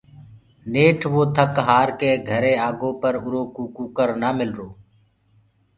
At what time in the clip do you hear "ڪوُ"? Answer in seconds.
3.55-3.63